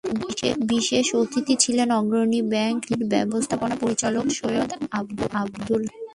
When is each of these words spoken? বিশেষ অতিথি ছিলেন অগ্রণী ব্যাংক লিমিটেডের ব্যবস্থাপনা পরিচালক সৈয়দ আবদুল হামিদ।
বিশেষ 0.71 1.05
অতিথি 1.15 1.53
ছিলেন 1.63 1.89
অগ্রণী 1.99 2.39
ব্যাংক 2.53 2.79
লিমিটেডের 2.89 3.23
ব্যবস্থাপনা 3.23 3.75
পরিচালক 3.81 4.25
সৈয়দ 4.37 4.69
আবদুল 4.91 5.29
হামিদ। 5.35 5.69